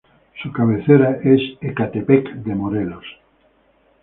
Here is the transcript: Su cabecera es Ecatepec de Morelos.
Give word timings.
Su 0.41 0.51
cabecera 0.51 1.19
es 1.23 1.39
Ecatepec 1.61 2.33
de 2.37 2.55
Morelos. 2.55 3.05